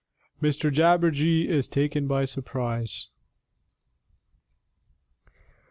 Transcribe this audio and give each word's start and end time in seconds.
XII 0.41 0.47
_Mr 0.49 0.73
Jabberjee 0.73 1.47
is 1.47 1.67
taken 1.69 2.07
by 2.07 2.25
surprise. 2.25 3.11